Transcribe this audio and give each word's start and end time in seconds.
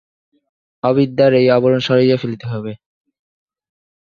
অবিদ্যার 0.83 1.31
এই 1.33 1.47
আবরণ 1.49 1.79
সরাইয়া 1.79 2.17
ফেলিতে 2.17 2.45
হইবে। 2.51 2.73